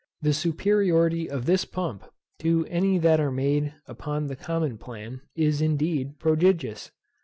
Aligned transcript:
The 0.19 0.33
superiority 0.33 1.29
of 1.29 1.45
this 1.45 1.63
pump, 1.63 2.03
to 2.39 2.65
any 2.71 2.97
that 2.97 3.19
are 3.19 3.29
made 3.29 3.75
upon 3.85 4.25
the 4.25 4.35
common 4.35 4.79
plan, 4.79 5.21
is, 5.35 5.61
indeed, 5.61 6.17
prodigious. 6.17 6.89